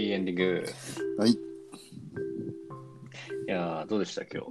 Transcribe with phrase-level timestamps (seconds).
[0.00, 0.64] はい、エンディング。
[1.18, 1.32] はい。
[1.32, 1.36] い
[3.46, 4.46] やー、どうでした、今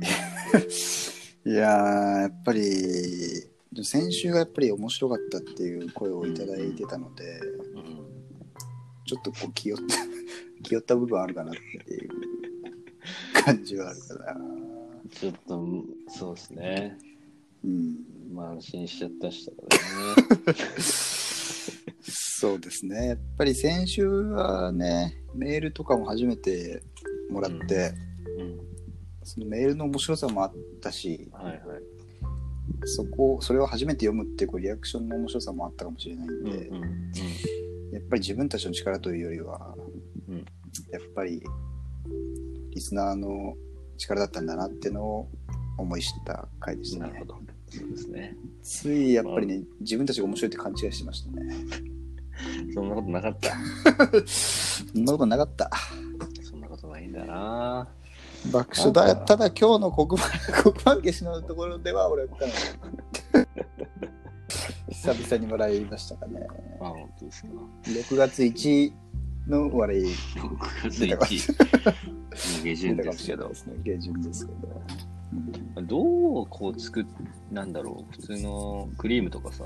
[0.00, 1.28] 日？
[1.44, 2.62] いやー、やっぱり、
[3.84, 7.38] 先週がやっぱり面白かったっていう声をいただいてたので、
[7.74, 7.98] うん、
[9.04, 9.96] ちょっとこう気負った、
[10.64, 12.08] 気負った部分あるかなっていう
[13.44, 14.40] 感じはあるかな。
[15.10, 16.98] ちょっと、そうですね。
[17.62, 18.06] うん。
[18.32, 19.58] まあ、安心しちゃったしたか
[20.46, 20.58] らね。
[22.40, 23.08] そうですね。
[23.08, 26.84] やっぱり先週はね、メールとかも初めて
[27.30, 27.92] もらって、
[28.38, 28.60] うん。
[29.24, 31.58] そのメールの面白さもあったし、はいはい。
[32.84, 37.12] そこ、それを初めて読むってこうリアクションの面白さもあったかもしれないんで、うんうん
[37.90, 39.74] やっぱり自分たちの力というよりは、
[40.28, 40.44] うん
[40.92, 41.42] やっぱり
[42.70, 43.56] リスナーの
[43.96, 45.28] 力だったんだなってのを
[45.78, 47.32] 思い知った回でしたねなるほ。
[47.32, 47.38] ど。
[47.70, 48.36] そうですね。
[48.62, 51.97] ついやっぱりね、自分たちが面白いって勘違いしてましたね。
[52.74, 53.50] そんなことなかった。
[54.26, 55.70] そんなことなかった。
[56.42, 57.88] そんなことないんだな。
[58.52, 59.16] 爆笑だ。
[59.16, 60.28] ただ今日の黒板
[60.62, 62.52] 黒板消しのところでは俺はかなり
[64.94, 66.46] 久々に笑いましたかね。
[66.80, 67.48] あ、本当ですか。
[67.84, 68.92] 6月1
[69.48, 70.10] の笑い6
[70.84, 71.52] 月出たかも1し
[72.62, 72.62] 日。
[72.62, 73.52] 下旬ですけど。
[73.84, 75.82] 下旬ですけど。
[75.82, 77.06] どうこう作っ
[77.50, 79.64] なんだろう普通のクリームとかさ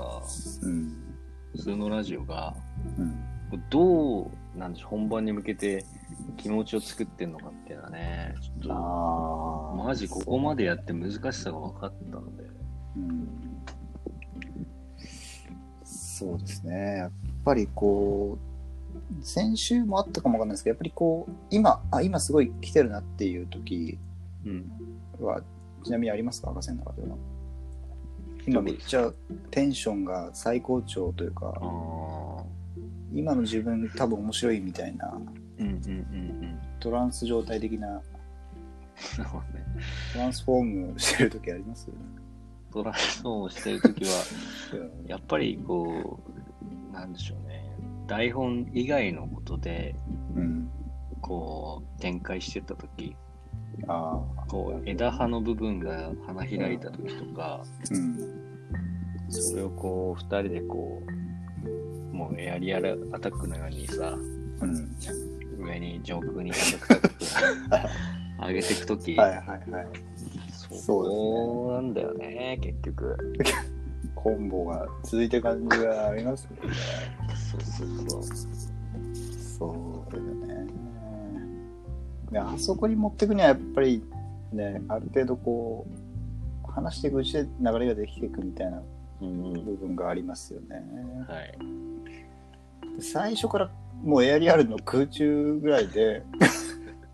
[0.61, 1.12] うん。
[1.53, 2.55] 普通のラジオが
[2.97, 3.19] うん。
[3.69, 5.85] どうなんでしょう本番に向けて
[6.37, 9.83] 気持ちを作ってんのかっていうのはねちょっと。
[9.83, 12.43] マジここまでやって難しさが分かったので
[12.97, 13.27] うん
[15.83, 16.97] そうですね。
[16.97, 17.11] やっ
[17.43, 18.37] ぱりこ
[19.21, 23.97] う、先週もあったかもわかんないですけど、やっぱりこう、今、あ、今すごい来てるなっていう時
[24.45, 24.71] うん
[25.19, 25.41] は、
[25.83, 26.51] ちなみにありますか？
[26.51, 27.17] 赤線の中では。
[28.47, 29.11] 今めっちゃ
[29.51, 31.53] テンションが最高潮というか
[33.13, 35.13] 今の自分多分面白いみたいな、
[35.59, 35.93] うんうんうんう
[36.47, 36.59] ん。
[36.79, 38.01] トランス状態的な、な
[39.19, 39.65] るほどね。
[40.13, 41.87] トランスフォームしてる時あります？
[42.71, 44.11] トランスフォームしてる時は
[45.01, 45.07] うん。
[45.07, 46.19] やっぱりこ
[46.91, 47.63] うなんでしょうね。
[48.07, 49.95] 台本以外のことで
[50.35, 50.69] うん。
[51.21, 53.15] こう展開してた時
[53.87, 54.45] ああ。
[54.47, 58.17] こう枝葉の部分が花開いた時とか、うん。
[59.29, 61.01] それをこう二人でこ
[62.11, 64.15] うもうエアリアルアタックのようにさ
[64.61, 64.95] うん。
[65.59, 67.11] 上に上空に高く
[68.47, 69.87] 上げていく時、はいはいはい。
[70.57, 73.17] そこなんだよね結局
[74.15, 76.73] コンボが続いてる感じがありますよね。
[77.35, 78.23] そうそうそう
[79.59, 80.32] そう。
[82.33, 84.03] であそこに持っていくにはやっぱり
[84.53, 85.85] ね、ある程度こ
[86.67, 88.81] う、話していくうちで流れができていくみたいな
[89.19, 89.27] 部
[89.77, 90.81] 分がありますよね。
[91.27, 91.57] はい
[92.99, 93.71] 最初から
[94.03, 96.21] もうエアリアルの空中ぐらいで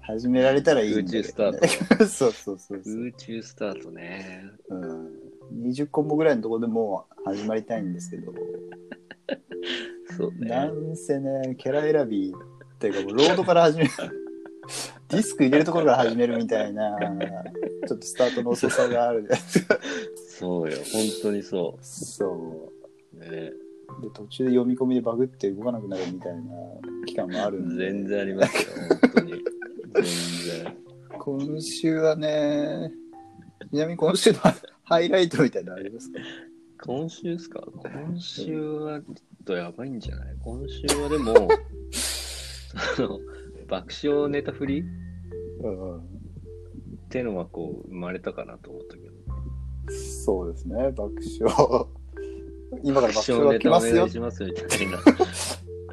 [0.02, 1.59] 始められたらいいんだけど、ね。
[1.59, 5.69] 空中スタ そうそうそうそう、空中スタートねうん。
[5.69, 8.34] 20コンボぐらいのところでもう始まりたいんですけど、
[10.18, 13.90] そうなねんせね、キャラ選びっていうか、もうロードから始める。
[15.09, 16.97] ディスク入れるところから始めるみたいな、
[17.88, 19.28] ちょっとスタートの遅さがある。
[19.28, 19.35] で。
[20.40, 22.72] そうよ本当にそそ
[23.16, 23.18] う。
[23.19, 23.28] ね。
[23.28, 24.02] う。
[24.03, 26.41] で、途中で読み込みでバグって動かなくなるみたいな
[27.08, 27.85] 期間もあるんで。
[27.91, 28.69] 全然ありますよ
[29.02, 29.31] 本当に。
[29.96, 30.03] 全
[30.63, 30.78] 然。
[31.19, 32.91] 今週はね、
[33.72, 34.40] ちなみに今週の
[34.84, 36.19] ハイライトみたいなのありますか？
[36.85, 37.62] 今週ですか？
[37.74, 39.16] 今週はちょっ
[39.46, 40.35] とやばいんじゃない？
[40.44, 41.34] 今週はでも
[42.96, 43.19] その
[43.69, 44.84] 爆笑ネタ振り？
[45.63, 45.97] うん。
[45.97, 46.02] っ
[47.09, 49.13] てのはこう生まれたかなと思ったけど。
[49.91, 51.88] そうですね、爆笑。
[52.84, 54.08] 今から爆笑がネ来ますよ。
[54.22, 55.00] ますみたいな。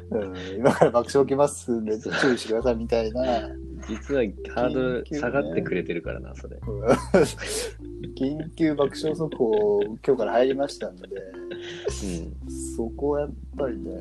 [0.09, 3.49] うん、今から爆笑来ますんで注意してくださいみたいな。
[3.87, 4.23] 実は
[4.53, 6.57] ハードル下がってくれてるからなそれ。
[6.65, 12.49] う ん緊急爆笑速報今日から入りましたので、うん。
[12.75, 13.91] そこはやっぱりね、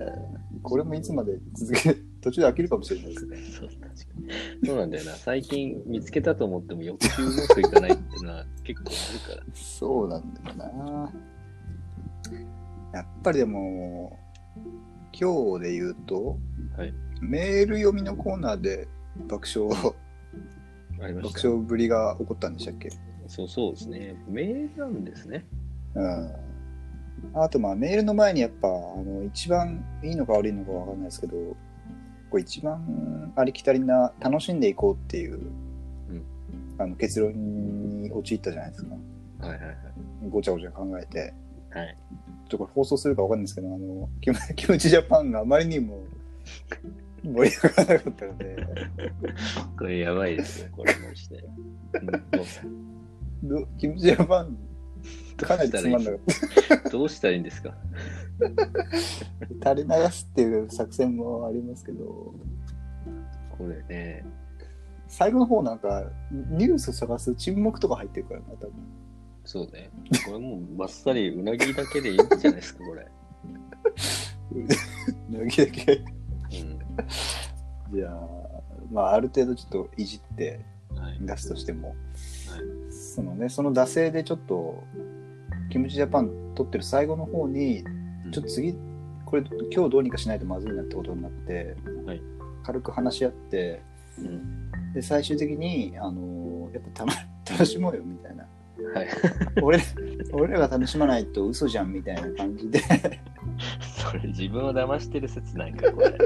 [0.62, 3.36] これもいつまで続け、途中で飽きるかもしれないですね。
[3.56, 3.86] そう確か
[4.60, 4.66] に。
[4.66, 5.12] そうなんだよな。
[5.12, 9.46] 最近見つけたと思っても翌週うまくいかないっていうのは結構あるから。
[9.54, 11.12] そうなんだよな。
[12.94, 14.18] やっぱりでも、
[15.12, 16.36] 今日で言うと、
[16.76, 16.92] はい。
[17.20, 18.88] メール読みのコーナーで
[19.28, 19.72] 爆笑、
[20.98, 22.90] 爆笑ぶりが起こったんでしたっけ？
[23.28, 24.16] そうそうですね。
[24.28, 25.46] メールなんですね。
[25.94, 26.32] うん。
[27.34, 28.70] あとまあメールの前にやっぱあ
[29.00, 31.36] の一番いいのか悪いのかわかんないですけど
[32.30, 36.24] こう一番ありきたりな楽しんでいこうっていう、うん。
[36.78, 38.94] あの結論に陥ったじゃないですか。
[39.40, 39.76] はいはいはい。
[40.28, 41.34] ごちゃごちゃ考えて。
[41.70, 41.96] はい。
[42.48, 46.04] ちょっとこれ放送するかわかんないですけどあのキム キムチジャパンがあまりにも
[47.24, 48.56] 盛り上がらなかったので、
[49.76, 51.44] これやばいですよ、これもして。
[53.78, 54.56] キムチジャパン、う
[55.44, 56.16] かなりつまんなか
[56.88, 57.74] っ どうしたらいいんですか？
[59.60, 59.70] た。
[59.76, 62.34] 垂れ流すっていう作戦もありますけど、
[63.58, 64.24] これね、
[65.08, 66.04] 最後の方なんか、
[66.50, 68.72] ニュース探す沈黙とか入ってるからな、多分。
[69.44, 69.90] そうね。
[70.26, 73.06] これもうバッサリうなぎだけでいいんじゃないですか、これ。
[75.30, 75.92] 脱ぎだけ。
[75.92, 77.96] うん。
[77.96, 78.28] じゃあ、
[78.90, 80.60] まあ、ある程度ちょっといじって
[80.96, 81.18] はい。
[81.20, 81.94] 出すとしても、
[82.90, 84.82] そのね、その惰性でちょっと、
[85.76, 87.84] キムチジャパン撮ってる最後の方に、
[88.32, 88.74] ちょっと次、
[89.26, 91.76] これ今日どうにかしないとまずいなってことになって、
[92.06, 92.22] はい
[92.64, 93.82] 軽く話し合って、
[94.18, 94.92] うん。
[94.94, 97.12] で最終的に、あのやっぱたま
[97.50, 98.46] 楽しもうよみたいな。
[98.94, 99.08] はい。
[99.62, 99.78] 俺
[100.32, 102.80] 俺らが楽しまないと嘘じゃんみたいな感じで、
[104.00, 106.16] それ自分を騙してる説ないか、これ。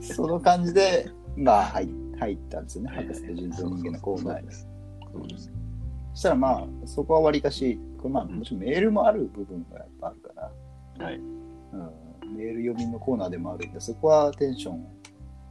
[0.00, 1.88] その感じで、まあ入
[2.20, 4.50] 入ったんですよね、はい博士と人造人間のコーナー。
[4.50, 10.52] そしたらまあ、そこはわりかし、これまあ、もちろんメールもある部分がやっぱあるか
[10.98, 11.16] ら、はい。
[11.16, 14.86] うん、メール読みのコーナーでもあるんで、そこはテンション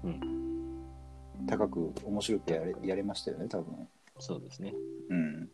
[0.04, 1.48] うん。
[1.48, 3.88] 高く面白くやれやれましたよね、多分。
[4.20, 4.74] そうですね。
[5.10, 5.50] うん。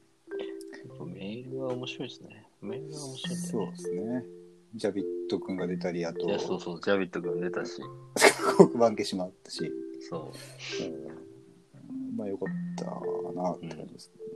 [1.13, 2.48] メールは面白いですね。
[2.62, 3.75] メールは面白いねそうで。
[3.78, 4.25] すね。
[4.75, 7.81] ジャビット君が出たり、あとい、や、そうそう、ジャビット君出たし。
[8.57, 9.72] 黒板消しもあったし、
[10.10, 10.31] そう。
[12.18, 14.31] まあよかったなって感じですけどね。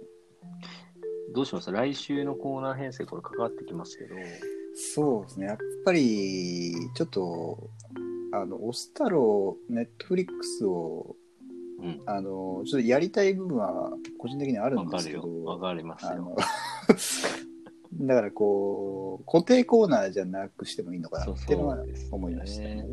[1.33, 1.71] どうします？
[1.71, 4.15] 来週のコーナー編成、これかかってきますけど。
[4.75, 7.69] そうですね、やっぱり、ちょっと、
[8.31, 11.15] あの、オスタロ、ネットフリックスを、
[11.79, 12.01] うん。
[12.05, 15.43] あの、ちょっとやりたい部分は個人的にあるわんですけかるよ。
[15.45, 16.35] わど、かりますよ。
[17.93, 22.85] だからこう、固定コーナーじゃなくしてもいいのかなっていうのはそうそうですね思いましたね。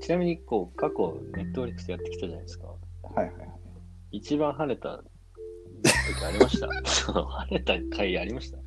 [0.00, 2.68] ちなみに、こう、過去、ネットフリックスやってきたじゃないですか。
[3.04, 3.48] うんはいはいはい。
[4.12, 5.02] 一番晴れた
[6.14, 6.68] 時ありました。
[6.84, 8.58] その晴れた回ありました。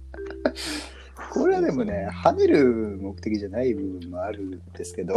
[1.34, 5.16] これはでもね、跳ねる目的じゃない部分もあるんですけど、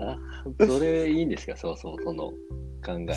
[0.00, 0.18] あ
[0.66, 1.56] それいいんですか？
[1.56, 2.30] そうそう、その
[2.84, 3.14] 考え。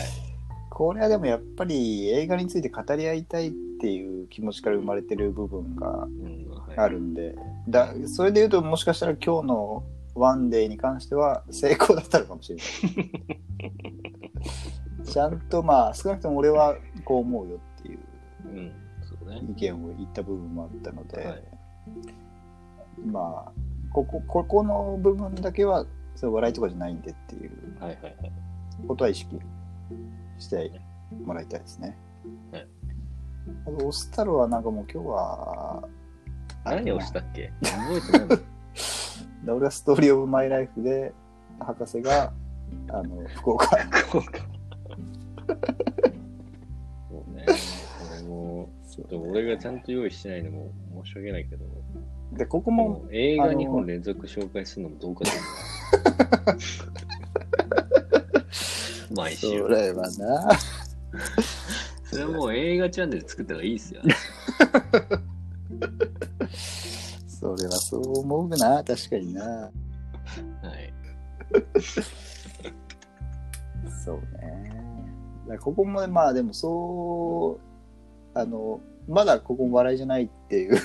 [0.70, 3.50] これはでもやっぱり映画について語り合いたいっ
[3.80, 7.34] ていう気持ちから生まれてる部分がうん、はい、あるんで、
[7.68, 9.84] だそれで言うともしかしたら今日の
[10.14, 14.11] ワンデーに関しては成功だったのかもしれない。
[15.12, 17.98] ちゃんとまあ少なくとも俺はこう思うよっていう。
[19.50, 21.42] 意見を言った部分もあったので、はい。
[23.06, 23.52] まあ
[23.92, 25.86] ここここの部分だけは
[26.16, 27.52] それ笑いとかじゃないんでっていう。
[28.88, 29.38] ことは意識
[30.38, 30.72] して
[31.24, 31.96] もらいたいですね。
[32.52, 32.66] はい。
[33.84, 35.88] オスタロはなんかもう今日は
[36.64, 37.52] 何をしたっけ？
[37.62, 38.38] 覚えてない。
[39.46, 41.12] 俺はストーリー・オブ・マイ・ライフで
[41.60, 42.32] 博士が
[42.88, 43.76] あの福岡。
[43.76, 44.30] 福岡
[47.10, 47.46] そうね。
[48.14, 48.68] 俺も、
[49.08, 50.72] でも俺がちゃんと用意してないのも
[51.04, 51.64] 申し訳ないけど、
[52.32, 55.40] でここでもも映画あの2本連続紹介するのもどうかと思
[59.12, 59.14] う。
[59.14, 59.68] 毎そ週。
[59.68, 60.50] れはな
[62.04, 64.02] それはもう映画チャンネル作った方がいいですよ。
[67.26, 70.92] それはそう思うな確かになはい。
[74.04, 74.81] そうね
[75.58, 77.58] ここもまあでもそ
[78.34, 80.76] うあのまだここも笑いじゃないっていう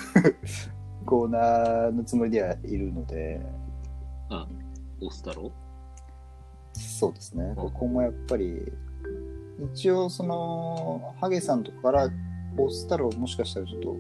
[1.06, 3.40] コーナーのつもりではいるので。
[4.30, 4.46] あ、
[5.02, 5.52] オスタロ
[6.74, 7.54] そうですね。
[7.56, 8.62] ここもやっぱり
[9.74, 12.10] 一応そのハゲさんとかから
[12.58, 13.96] ポスタロもしかしたらちょっと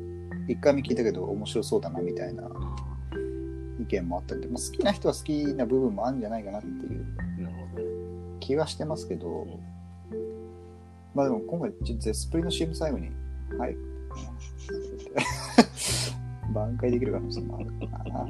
[0.48, 2.50] 一回目聞いたけど面白そうだなみたいな
[3.80, 7.06] 意見もあったんで、まあ、好きな人は好きな部分もあるんじゃないかなっていう。
[8.48, 9.60] 気はしてますけど、ん
[11.18, 13.10] まあでも今回ちょっとゼスプリの CM 最後に
[13.58, 13.76] はい。
[16.54, 18.28] 挽回できる可能性もあるかな。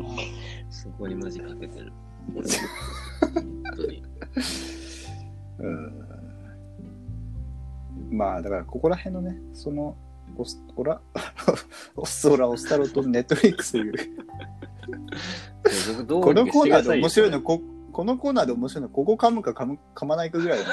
[0.70, 1.92] そこにマジかけてる。
[2.34, 2.46] 本
[3.76, 4.02] 当に。
[5.60, 6.08] うん。
[8.10, 9.98] まあだからここら辺のねその
[10.38, 11.02] オスオラ
[11.98, 13.94] オスオラオスタロとネットフリックスという
[16.08, 17.66] このコーナーで面白いのここ
[17.98, 20.66] このコーナーで面白いのここ噛むか噛む噛まないかぐらいの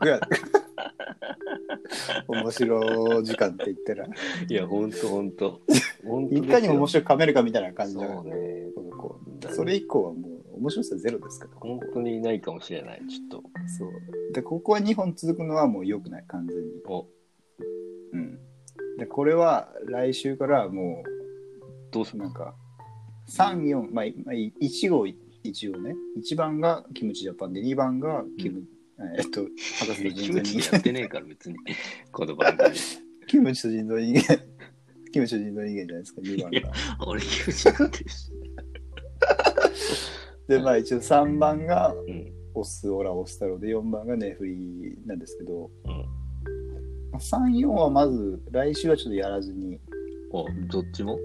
[0.00, 0.20] ぐらい
[2.28, 4.04] 面白時間って言ったら。
[4.04, 4.10] れ
[4.48, 5.60] いや、ほんとほんと。
[6.04, 8.70] 本当いかに面白白く噛めるかみたいな感じだね。
[8.74, 9.18] この子
[9.54, 13.02] それ以降はもう面白さゼロですから本当にないかもしれない。
[13.08, 13.48] ちょっと。
[13.78, 14.32] そう。
[14.32, 16.64] でここは2本続くのはもう良くない完全に。
[16.86, 17.06] お、
[18.12, 18.38] うん。
[18.98, 21.02] でこれは来週からはも
[21.90, 22.18] どうする？
[22.20, 22.54] うなんか
[23.28, 25.06] 3、4、まあ、まあ1号
[25.42, 28.62] 一応ね、1番がキムチジャパンで、2番がキム、
[29.00, 29.46] えっと、
[29.78, 31.56] 博士のキ人造人ムチやってねえから、別に。
[32.10, 32.70] この番組。
[33.28, 34.40] キムチと人造人間、
[35.12, 36.72] キムチと人造人間じゃないですか、2番が。
[37.06, 38.32] 俺、キムチなんてるし。
[40.48, 42.32] で、まあ一応3番がうん。
[42.54, 45.92] オス、オラ、オス太郎で、4番がネフリなんですけど、うん。
[47.12, 49.78] まあ3、4はまず、来週はちょっとやらずに、
[50.32, 51.20] お、どっちも？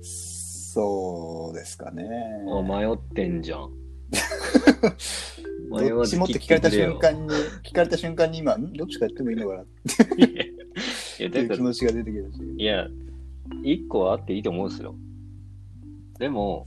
[0.00, 2.08] そうですかね。
[2.48, 3.70] あ、迷ってんじゃん。
[5.70, 7.28] どっちもって聞かれた瞬間に、
[7.64, 9.66] 聞かれた瞬間に今、んどっちかやってもいいのかなっ
[10.18, 10.24] 間。
[11.20, 12.42] いや、ていう気持ちが出てきまし。
[12.58, 12.86] いや、
[13.62, 14.94] 一個はあっていいと思うんですよ。
[16.18, 16.66] でも、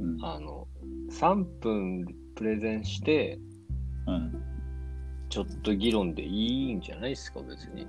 [0.00, 0.24] うん。
[0.24, 0.66] あの、
[1.10, 3.38] 3分プレゼンして、
[4.06, 4.42] うん。
[5.28, 7.86] ちょっと議論でいいんじゃないですか、別に。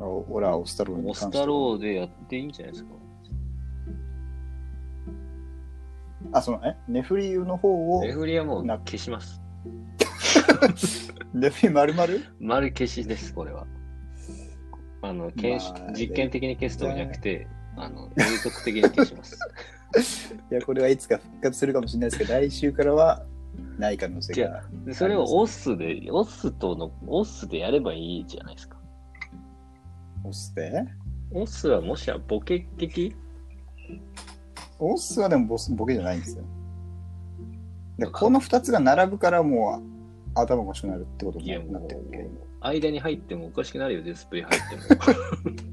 [0.00, 2.90] あオラ、オス太郎にモスタローでやっていいんじゃないですか。
[6.32, 9.42] あ、その、えネフリユの方を、レフリはもうな消します。
[11.34, 12.08] ネフリ丸々？
[12.40, 13.66] 丸消しです、これは。
[15.02, 19.38] あの、検証まあ実験的に消すとかじゃなくて、あの、永続的に消します。
[20.50, 23.26] いや、これはいつか復活するかもしれないですけど、来週からは
[23.78, 24.62] ない可能性じが。
[24.86, 28.78] でそれをオスで、オスとの、オスでやればいいじゃないですか。
[30.24, 30.84] オスで？
[31.34, 33.16] オスはもしやボケ的
[34.82, 36.44] オスはでもボスボケじゃないんですよ。
[37.98, 39.92] でこの2つが並ぶからもう
[40.40, 44.82] 頭がおかしくなるってことになもってるっけう、間に入ってもおかしくなるよ、ディスプレイ入っても。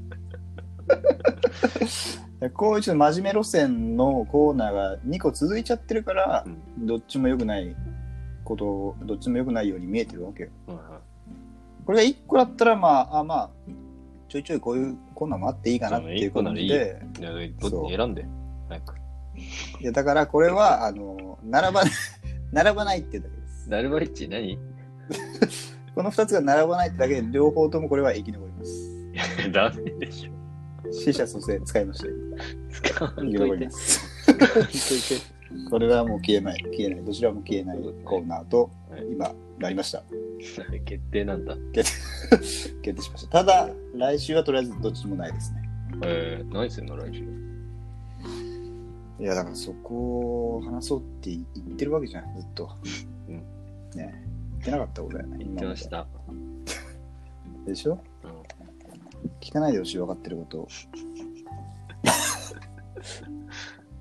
[2.40, 7.76] でこういうちょっと真面目路線のコーナーが2個続いちゃってるから、うんどっちも良くない
[8.44, 10.50] こと、どっちも良くないように見えてるわけよ。
[10.66, 11.00] はいは
[11.84, 13.50] これが1個だったら、まあ、あまあ、
[14.28, 18.26] ちょいちょいこういうコーナーもあっていいかなっていうことで、いい選んで、
[18.68, 18.99] 早く。
[19.80, 21.92] いやだからこれは、あの、並ばない、
[22.52, 23.70] 並ばないっていうだけです。
[23.70, 24.52] ダルバリッチ何？
[24.52, 24.58] い
[25.94, 28.90] この2つが並ばないってだけで、両方ともこれは生き残ります。
[29.12, 30.32] や、 ダメでしょ。
[30.92, 32.14] 死者蘇生使いましたよ。
[32.70, 33.70] 使わんといて生き残りま。
[33.70, 34.00] す。
[34.22, 35.40] 使わんといて。
[35.68, 40.02] これはもう消えない、消えない、どちらも消えないコーナーとはい今なりました。
[40.84, 41.56] 決定なんだ。
[41.72, 43.44] 決定しました。
[43.44, 45.68] ただ、来週はとりあえずどっちもないですね。
[46.04, 47.49] えー、何するの来週。
[49.20, 52.70] いや、だからそこを話そうって言ってるわけじゃん、ずっと。
[53.28, 53.36] うん
[53.94, 55.22] ね言ってなかった俺。
[55.38, 56.06] 言ってました。
[57.66, 58.02] でしょ？
[58.24, 58.30] うん
[59.40, 60.68] 聞かないでほしい、分かってることを。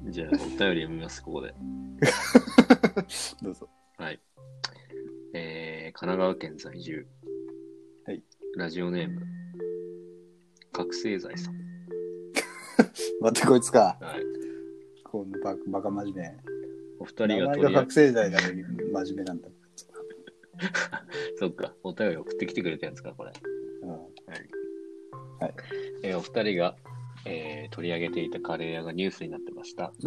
[0.09, 1.53] じゃあ、お便り読みます、ここで。
[3.43, 3.69] どうぞ。
[3.97, 4.19] はい。
[5.33, 7.05] えー、神奈川県在住。
[8.05, 8.23] はい。
[8.55, 9.21] ラジオネーム、
[10.71, 11.55] 覚醒剤さん。
[13.21, 13.97] 待って、こいつか。
[13.99, 14.38] はい。
[15.11, 16.37] こんなババカ真面目。
[16.99, 19.49] お二人名が取り上前が覚醒剤なのに真面目なんだ。
[21.39, 23.31] そっか、お便り送ってきてくれたやつか、これ。
[23.81, 24.01] うんはい。
[25.39, 25.53] はい
[26.03, 26.75] えーお二人が、
[27.25, 29.91] えー取り上げていたカレー屋がニュースになってました。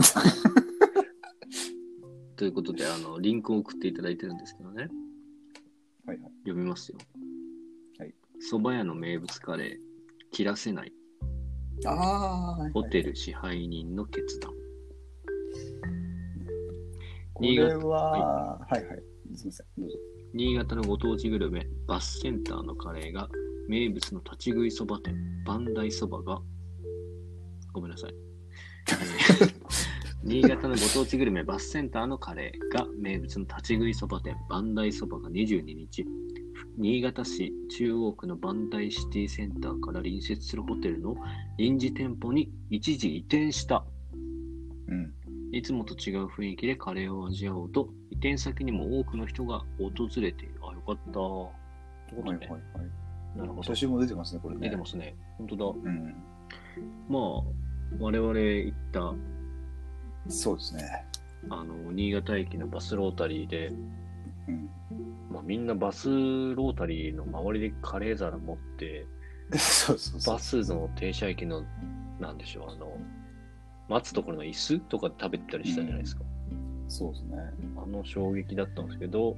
[2.37, 4.89] ということで、あの、リンクを送っていただいてるんですけどね。
[6.07, 6.33] はいはい。
[6.45, 6.99] 読みますよ。
[7.99, 8.15] はい。
[8.51, 9.79] 蕎麦屋の名物カレー、
[10.31, 10.93] 切らせない。
[11.87, 14.62] ああ、ホテル支配人の決断。
[17.43, 19.03] これは、はいはい。
[19.35, 19.67] すみません。
[20.35, 23.29] 新潟のご当地グルメ、バスセンターのカレーが、
[23.69, 26.41] 名物の立ち食いそば店、バンダイそばが、
[27.73, 28.15] ごめんなさい。
[28.91, 29.63] え ー
[30.25, 36.07] 新潟のご当地グルメ、バスセンターのカレーが、名物の立ち食いそば店、バンダイそばが22日、
[36.79, 41.17] 新潟市中央区のバンダイシティセンターから隣接するホテルの
[41.59, 43.85] 臨時店舗に一時移転した。
[44.89, 45.13] うん。
[45.53, 50.55] いつもと違う雰囲気でカレーを味わおうと、移転先にも多くの人が訪れている。
[50.63, 51.13] あ、よかった。
[51.13, 51.53] と
[52.11, 53.39] いうことで、はいはいはい。
[53.39, 53.63] なるほど。
[53.63, 54.63] 写真も出てますね、これね。
[54.63, 55.15] 出てますね。
[55.37, 55.65] 本当だ。
[55.67, 56.15] うん。
[57.07, 57.23] まあ、
[58.01, 59.13] 我々行った、
[60.29, 61.05] そうですね。
[61.51, 63.69] あの、新潟駅のバスロータリーで、
[64.49, 64.71] うん。
[65.31, 69.07] まあ、みんなバスロータリーの周りでカレー皿持って、
[69.53, 70.35] そうそうそう。
[70.35, 71.63] バスの停車駅の、
[72.19, 72.97] なんでしょう、あの、
[73.89, 76.23] 待つところの椅子とかで食べてたりしたじゃないですか。
[76.89, 77.37] そうですね。
[77.77, 79.37] あの衝撃だったんですけど、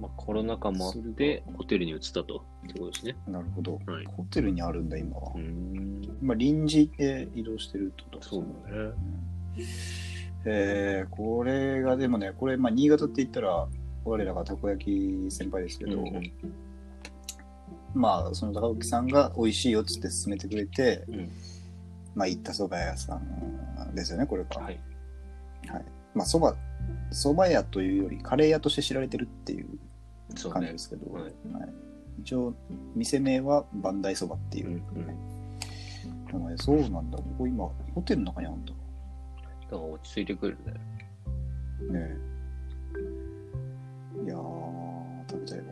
[0.00, 2.44] まあ、コロナ禍もあって、ホテルに移ったと。
[2.66, 3.16] ってことですね。
[3.26, 3.80] なるほど。
[3.86, 4.04] はい。
[4.06, 5.40] ホテルにあるんだ、今はうー。
[5.40, 6.18] ん。
[6.22, 8.92] 今、臨時で移動してるってことですそうだね。
[10.44, 13.68] えー、これがでもね、これ、まあ、新潟って言ったら、
[14.04, 16.32] 我らがたこ焼き先輩ですけど、うんうん
[17.94, 21.30] まあ、その高木さんが美味しいよっつって勧めてくれて、うん
[22.18, 24.60] まあ、行った蕎麦屋さんですよね、これが。
[24.60, 24.80] はい。
[25.68, 25.84] はい。
[26.14, 26.56] まあ、蕎麦、
[27.12, 29.68] 蕎麦屋というより、カレー屋として知られてるっていう
[30.50, 30.78] 感じで。
[30.78, 31.32] すけど、はいはい
[32.20, 32.52] 一応、
[32.96, 36.58] 店名はバンダイ蕎麦っていう、うんうん。
[36.58, 37.18] そうなんだ。
[37.18, 38.72] ここ今、ホテルの中にあるんだ。
[38.72, 38.78] だ
[39.68, 40.72] から落ち着いてくるね。
[40.72, 42.16] ね
[44.20, 44.24] え。
[44.24, 45.64] いやー、食べたいわ。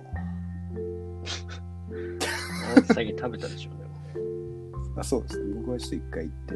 [2.78, 3.85] あ最近食べたでしょ、でも。
[4.96, 5.54] あそうですね。
[5.54, 6.54] 僕はちょっと一回行って、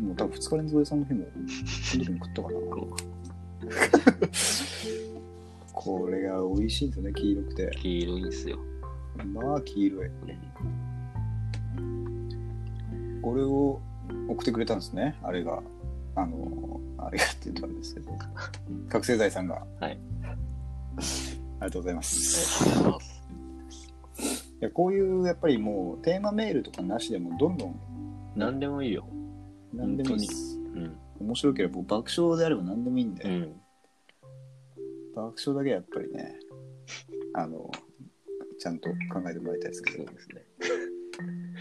[0.00, 1.26] もう多分2日連続でその日も、
[1.90, 2.54] その時も食ったかな。
[5.72, 7.70] こ これが美味しいんですよね、黄色くてう。
[7.72, 8.58] 黄色いんですよ。
[9.32, 10.10] まあ、黄色い。
[13.22, 13.80] これを
[14.28, 15.62] 送ってくれたんですね、あれが。
[16.14, 18.12] あの、あれがって言うとあれですけど、
[18.88, 19.66] 覚醒剤さんが。
[19.80, 19.92] はい。
[19.92, 23.09] ありがとうございまあす。
[24.60, 27.80] やこういうやっぱりもうテーマメールとかなしでもどんどん
[28.36, 29.06] 何でもいいよ。
[29.72, 30.58] 何でもいいです。
[30.58, 30.96] うん。
[31.20, 33.60] 面白ければもう爆笑であれば何でもいいんで、うん。
[35.14, 36.34] 爆笑だけはやっぱりね、
[37.34, 37.70] あの、
[38.58, 40.44] ちゃんと考えてもらいたいですけど、そうですね。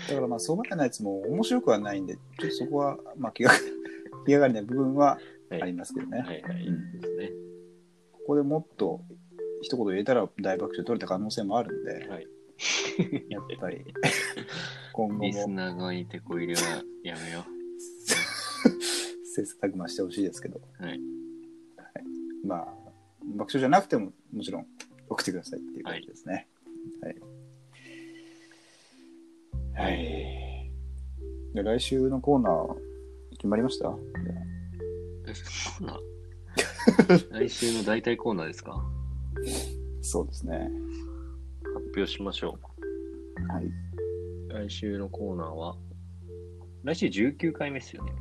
[0.10, 3.52] だからまあ、そば屋のやつも面白くはないんで、ちょっとそこは、まあ、気が
[4.26, 6.20] 気がかりな部分ははいありますけどね。
[6.20, 6.68] はいはい。
[6.68, 7.32] うんですね。
[8.14, 9.02] ここでもっと
[9.62, 12.28] 一言入れたら大爆笑取れた可能性もあるんで、はい。
[13.30, 13.86] やっぱり
[14.94, 16.62] 今後リスもナー側に手こ入れは
[17.04, 17.46] やめよ
[19.36, 20.84] 切磋琢磨してほしいですけど、う。
[20.84, 21.00] はい。
[22.46, 22.68] まあ、
[23.38, 24.68] 爆笑じゃなくてももちろん
[25.08, 26.48] 送ってくださいっていう感じですね。
[27.02, 27.16] はい。
[29.76, 30.72] はい。
[31.54, 32.76] で来週のコーナー
[33.38, 33.90] 決まりました？
[35.26, 36.00] 来週コーナー？
[37.40, 38.84] 来週の大体コーナーですか？
[40.02, 40.70] そうですね。
[41.90, 42.60] 発表しましょ
[43.50, 43.66] はい。
[43.66, 43.72] う。
[44.54, 45.76] 来週のコーナーは、
[46.84, 48.12] 来週19回目ですよね。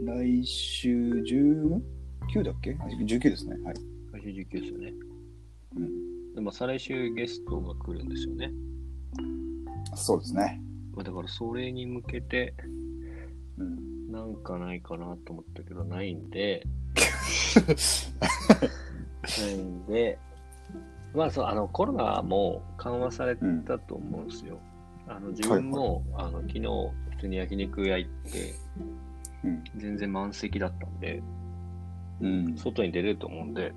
[0.00, 2.76] 来週19だっけ？
[2.80, 3.56] あ ?19 ですね。
[3.62, 3.74] はい。
[4.12, 4.94] 来週19ですよね。
[5.76, 8.50] うん、でも再来週ゲストが来るんですよね。
[9.94, 10.60] そうですね。
[10.94, 12.54] まあ、だからそれに向けて、
[13.58, 16.64] うん、なんかないかなと思ったけど、ないんで、
[19.40, 20.18] ないんで、
[21.18, 24.60] まあそう、あの、コロナも緩和されたと思うんですよ。
[25.08, 28.54] あの、自分も、あの、昨日、普通に焼肉屋行って、
[29.42, 29.64] うん。
[29.76, 31.20] 全然満席だったんで、
[32.20, 32.56] うん。
[32.56, 33.72] 外に出れると思うんで、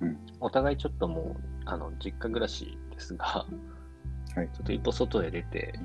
[0.00, 5.78] うんお互いちょっともう、あの、実家暮らしですが、はいちょっと一歩外へ出て、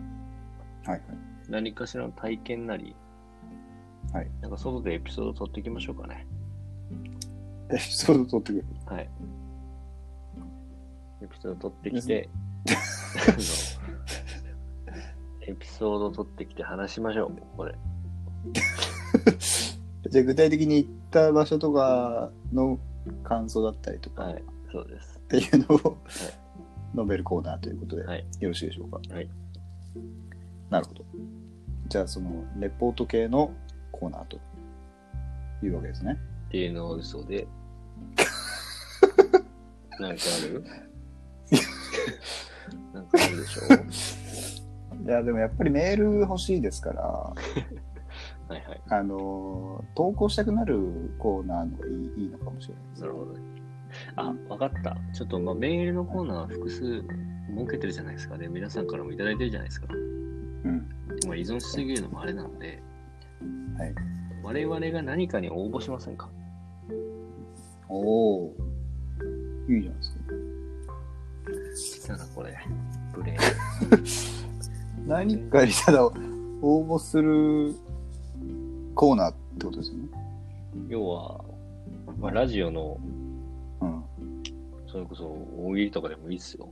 [0.83, 1.01] はいはい。
[1.47, 2.95] 何かしらの体験なり、
[4.11, 6.25] はいなんか外でエピソード撮っていきましょうかね。
[7.71, 8.95] エピソード取ってくる。
[8.95, 9.09] はい。
[11.21, 12.29] エピソード撮ってきて、
[15.47, 17.75] エピソード撮ってきて話しましょう、ここで。
[20.09, 22.79] じゃあ具体的に行った場所とかの
[23.23, 25.19] 感想だったりとかっはい、そうです。
[25.27, 25.97] ていうのを
[26.95, 28.99] 述べるコーナーということで、はいよろしいでしょうか？
[29.13, 29.29] はい。
[30.69, 31.05] なるほど。
[31.87, 33.53] じゃあそのレポート系の
[33.91, 34.39] コーナーと
[35.63, 36.17] いうわけですね。
[36.49, 37.47] 芸能嘘で。
[39.99, 40.90] なんかあるなんかある？
[40.90, 40.90] で
[43.51, 47.35] しょ いやでもやっぱりメール欲しいですから、は
[48.49, 48.81] いはい。
[48.89, 53.39] あの投稿したくなるコーナーのがいいいいのかもしれないですなるほどね。
[54.15, 54.97] あ、わかった。
[55.13, 57.07] ちょっと、まあ、メールのコーナー複数設
[57.69, 58.37] けてるじゃないですか。
[58.37, 59.87] で、皆さんからもいただいてるじゃないですか。
[59.93, 59.95] う
[60.67, 60.87] ん。
[61.27, 62.81] まあ、依存しすぎるのもあれなんで、
[63.77, 63.95] はい。
[64.43, 66.29] 我々が何かに応募しませんか？
[67.89, 68.55] おお。
[69.69, 72.17] いいじゃないですか。
[72.17, 72.57] なんかこれ、
[73.13, 73.37] ブレ
[75.07, 76.11] 何かにただ応
[76.83, 77.75] 募する
[78.95, 80.07] コーナーってことですよね？
[80.87, 81.43] 要は、
[82.19, 82.97] まあ、ラジオの、
[83.81, 84.03] うん。
[84.87, 86.71] それこそ大喜利とかでもいいっすよ。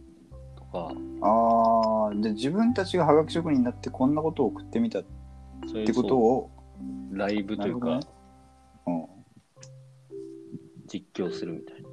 [0.55, 5.03] とか、ああ、で自分たちがはがき職人になってこんなことを送ってみたっ
[5.85, 6.49] てことを、
[7.11, 8.07] ライブというか、なる
[8.87, 9.05] うん。
[10.87, 11.89] 実況するみたいな。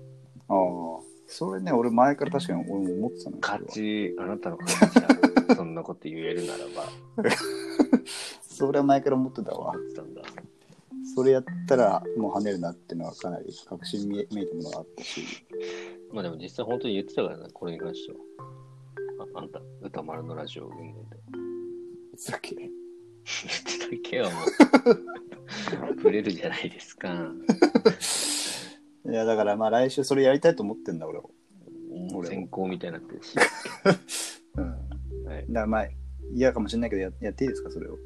[0.49, 5.55] ああ、それね、俺前から確かに俺も思ってたのよ勝ち、あなたの勝ちだ。
[5.55, 7.31] そんなこと言えるならば、
[8.43, 9.79] それは前から思ってたわ思。
[9.79, 10.23] ってたんだ。
[11.15, 15.23] それやったらもう跳ねるなっていうのはかなり確信めめいたものがあったし。
[16.13, 18.19] まあでも実際本当に言ってたからね、これに関しては。
[19.35, 22.19] ああんた、歌丸のラジオを運営で。
[22.19, 22.71] さっき言っ
[23.91, 27.33] てたけはもう、 触れるじゃないですか。
[29.09, 31.25] いや、だからまあ来週それやりたいと思ってんだ、俺は。
[32.13, 33.37] もう先行みたいになってるし。
[34.57, 34.65] うん。
[35.27, 35.47] はい。
[35.49, 35.89] だからまあ、
[36.35, 37.99] 嫌かもしれないけどや、やっていいですか、それを。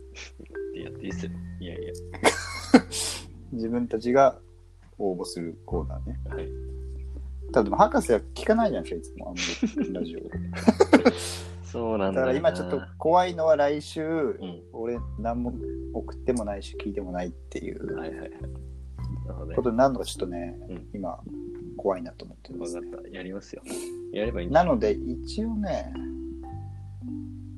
[0.75, 1.33] やっていいっすよ。
[1.61, 1.93] いやいや。
[3.53, 4.39] 自分たちが
[4.99, 6.21] 応募するコーナーね。
[6.29, 6.49] はい。
[7.53, 10.21] ただでも、博士は聞かないじゃないですか、いつも、あんまりラジオ。
[11.65, 12.33] そうなんだよな。
[12.33, 14.63] だから今ちょっと怖いのは来週、うん。
[14.73, 15.55] 俺何も
[15.95, 18.31] 送ってもないし聞いてもないっていうはいはいはい。
[19.57, 19.63] こ。
[19.63, 21.19] とになるのがちょっとね、うん今
[21.77, 23.09] 怖いなと思ってます、わかった。
[23.09, 23.63] やりますよ。
[24.13, 24.51] やればいい。
[24.51, 25.93] なので一応ね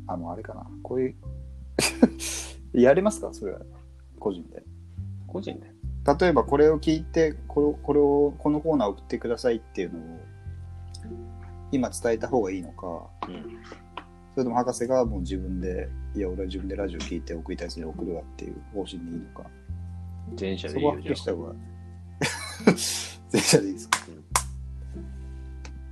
[0.06, 1.14] あのあれかなこういう
[2.80, 3.32] やれますか？
[3.32, 3.60] それは
[4.18, 4.62] 個人で
[5.26, 5.72] 個人で。
[6.20, 10.18] 例えばこれを聞いてこれこれをこのコーナー送ってくださいっていうのを
[11.70, 12.86] 今伝えた方がいいのか
[13.28, 13.56] うん。
[14.34, 19.48] それとも博士がもう自分でいや俺は自分でラジオ聞いて送りたい人に送るわっていう方針でいいのか
[20.38, 21.14] 前者そこはでいいよ。
[21.14, 23.98] じゃでいいですか、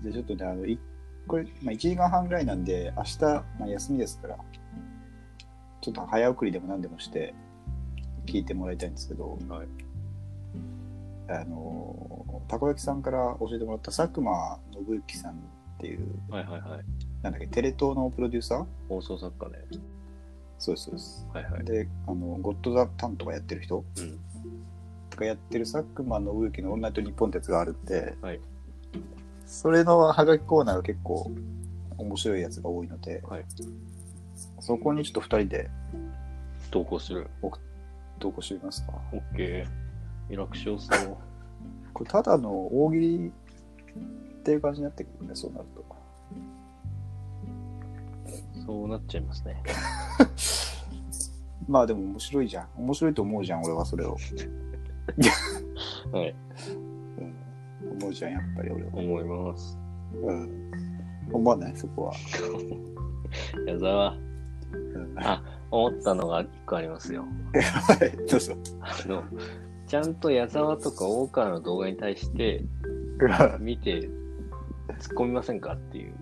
[0.03, 0.79] じゃあちょっとね、あの、い
[1.27, 4.39] これ、まあ、1時間半ぐらいなんで、明日、まあ、休みですから、
[5.81, 7.35] ちょっと早送りでも何でもして、
[8.27, 9.69] 聞いてもらいたいんですけど、あはい。
[11.29, 15.37] あの、たこ焼きさんから教えてもらった佐久間信之さんっ
[15.79, 16.85] ていう、はいはいはい。
[17.23, 18.67] なんだっけ、テレ東のプロデューサー？
[18.89, 19.59] 放送作家ね。
[20.61, 21.27] そうです、そうです。
[21.35, 21.65] はいはい。
[21.65, 24.19] で、あの、ゴッド・ザ・タンとかやってる人うん。
[25.17, 28.41] がやってる佐久間信之のオンライト日本鉄があるって、はい
[29.47, 31.29] それのハガキコーナーが結構
[31.99, 33.45] 面白いやつが多いので、はい
[34.61, 35.69] そこにちょっと2人で
[36.71, 37.27] 投稿する。
[38.21, 38.93] 投稿してみますか。
[39.13, 40.37] オッケー。
[40.37, 41.17] 楽勝そう。
[41.93, 43.33] これただの大喜利っ
[44.45, 45.85] ていう感じになってくるね、そうなると。
[48.71, 49.61] そうなっちゃいますね。
[51.67, 52.69] まあでも面白いじゃん。
[52.77, 54.17] 面白いと思うじゃん、俺はそれを。
[56.13, 56.35] はい。
[57.83, 58.91] うん、思うじゃん、やっぱり俺は。
[58.95, 59.77] 思います。
[60.23, 60.71] うん。
[61.33, 62.13] 思わない、そこは。
[63.67, 67.25] 矢沢、うん、あ思ったのが一個ありますよ。
[67.59, 68.55] はい、どうぞ。
[68.83, 69.25] あの、
[69.89, 72.65] ちゃんと矢沢とか大川の動画に対して
[73.59, 76.15] 見て突っ込みませんかっていう、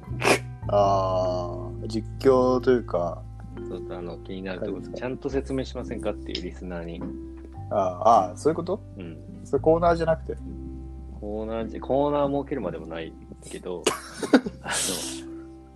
[0.68, 3.22] ああ、実況というか、
[3.68, 7.02] そうあの気になるところはいちゃんと説明しませんかっていうリスナーに、
[7.70, 7.78] あー
[8.30, 8.80] あー、そういうこと？
[8.98, 10.36] うん、それコーナーじゃなくて？
[11.20, 13.12] コーナーじ、コーナー設けるまでもない
[13.50, 13.82] けど、
[14.62, 14.72] あの、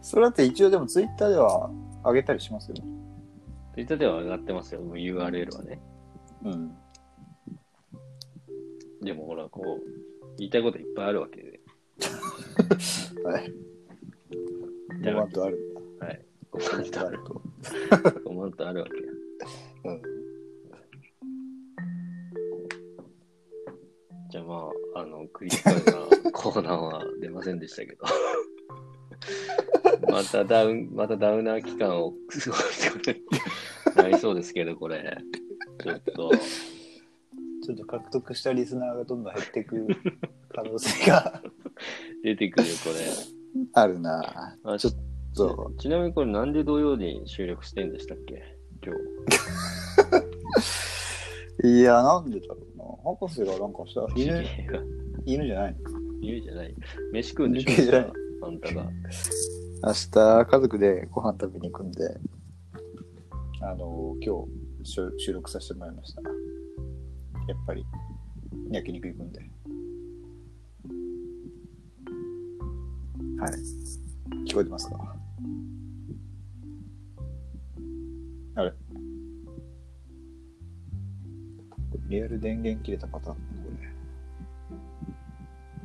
[0.02, 1.70] それだって一応でもツイッターでは
[2.04, 2.84] 上げたりしますよね。
[3.74, 5.80] Twitter では上がってますよ、URL はね。
[6.44, 6.76] うん。
[9.02, 11.60] でもほら、こう、言いたいこといっぱいあるわけで。
[13.24, 13.52] はい。
[15.02, 16.06] じゃあ5万とあるんだ。
[16.06, 16.24] はい。
[16.52, 17.18] 5万とある。
[17.24, 17.42] と。
[18.30, 19.02] 5万とあるわけよ。
[19.84, 20.02] うん。
[24.30, 28.04] じゃあまあ、あの、クリティカルなコーナーは出ませんでしたけど。
[30.08, 32.58] またダウン、またダウナー期間をすごい
[33.96, 35.18] なりそうですけど、これ。
[35.82, 36.30] ちょっと、
[37.64, 39.86] ちょっと獲得したリスナーがどんどん減っていく
[40.54, 41.42] 可能性が
[42.22, 43.31] 出てくる、これ。
[43.74, 44.92] あるなあちょっ
[45.34, 48.42] と、ちなみにこれなんで土曜に収録してんでしたっけ？
[48.84, 48.94] 今
[51.62, 51.68] 日。
[51.68, 52.84] いや、なんでだろうな。
[53.18, 54.44] 博士がなんかした、犬、
[55.24, 55.78] 犬じゃないの？
[56.20, 56.74] 言うじゃない。
[57.12, 58.12] 飯食うんでし飯じゃないょ
[58.46, 58.90] あんたが。
[59.84, 62.16] 明日、家族でご飯食べに行くんで、
[63.62, 64.44] あの、今
[64.82, 66.22] 日収収録させてもらいました。
[66.22, 66.28] や
[67.54, 67.84] っぱり、
[68.70, 69.40] 焼肉行くんで。
[73.42, 73.52] はい。
[74.46, 75.16] 聞こえてますか？
[78.54, 78.72] あれ？
[82.06, 83.42] リアル電源切れたパターンこ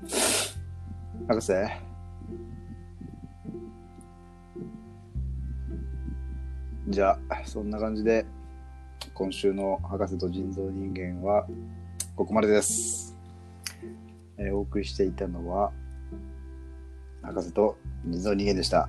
[0.06, 0.14] れ。
[1.28, 1.54] 博士？
[6.90, 8.28] じゃあ、そんな感じで、
[9.16, 11.48] 今週の博士と人造人間は、
[12.16, 13.18] ここまでです。
[14.38, 15.72] えーお送りしていたのは、
[17.28, 18.88] 博士と水の人間でした。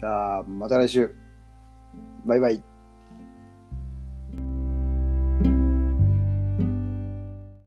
[0.00, 1.14] じゃあ、また来週。
[2.26, 2.62] バイバイ。